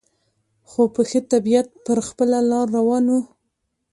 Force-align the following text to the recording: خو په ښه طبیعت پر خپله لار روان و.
خو 0.69 0.81
په 0.93 1.01
ښه 1.09 1.19
طبیعت 1.31 1.67
پر 1.85 1.97
خپله 2.07 2.37
لار 2.49 2.67
روان 2.77 3.05
و. 3.11 3.15